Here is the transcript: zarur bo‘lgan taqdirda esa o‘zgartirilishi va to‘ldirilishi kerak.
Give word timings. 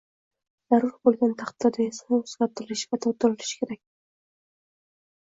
zarur 0.73 0.93
bo‘lgan 1.07 1.33
taqdirda 1.41 1.83
esa 1.91 2.07
o‘zgartirilishi 2.17 2.87
va 2.95 2.99
to‘ldirilishi 3.03 3.59
kerak. 3.59 3.81